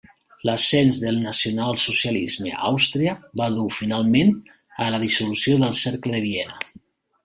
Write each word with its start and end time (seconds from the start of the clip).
L'ascens 0.49 1.01
del 1.03 1.19
nacionalsocialisme 1.25 2.55
a 2.55 2.63
Àustria 2.71 3.15
va 3.45 3.51
dur 3.61 3.69
finalment 3.83 4.35
a 4.89 4.93
la 4.97 5.05
dissolució 5.09 5.65
del 5.65 5.81
cercle 5.87 6.19
de 6.21 6.29
Viena. 6.31 6.63